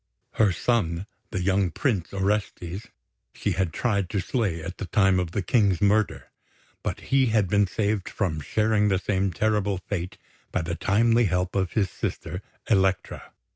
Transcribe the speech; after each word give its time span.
Her 0.33 0.51
son, 0.51 1.05
the 1.29 1.43
young 1.43 1.69
Prince 1.69 2.11
Orestes, 2.11 2.87
she 3.35 3.51
had 3.51 3.71
tried 3.71 4.09
to 4.09 4.19
slay 4.19 4.59
at 4.63 4.79
the 4.79 4.87
time 4.87 5.19
of 5.19 5.29
the 5.29 5.43
King's 5.43 5.79
murder; 5.79 6.31
but 6.81 7.01
he 7.13 7.27
had 7.27 7.47
been 7.47 7.67
saved 7.67 8.09
from 8.09 8.41
sharing 8.41 8.87
the 8.87 8.97
same 8.97 9.31
terrible 9.31 9.77
fate 9.77 10.17
by 10.51 10.63
the 10.63 10.73
timely 10.73 11.25
help 11.25 11.55
of 11.55 11.73
his 11.73 11.91
sister, 11.91 12.41
Elektra. 12.67 13.31